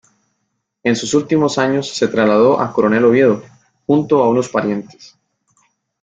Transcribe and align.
En 0.81 0.95
sus 0.95 1.13
últimos 1.13 1.59
años 1.59 1.87
se 1.93 2.07
trasladó 2.07 2.59
a 2.59 2.73
Coronel 2.73 3.05
Oviedo 3.05 3.43
junto 3.85 4.23
a 4.23 4.29
unos 4.29 4.49
parientes. 4.49 5.15